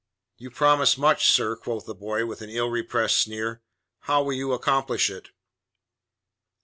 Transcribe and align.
"You 0.39 0.49
promise 0.49 0.97
much, 0.97 1.29
sir," 1.29 1.55
quoth 1.55 1.85
the 1.85 1.93
boy, 1.93 2.25
with 2.25 2.41
an 2.41 2.49
illrepressed 2.49 3.17
sneer. 3.19 3.61
"How 3.99 4.23
will 4.23 4.33
you 4.33 4.51
accomplish 4.51 5.11
it?" 5.11 5.29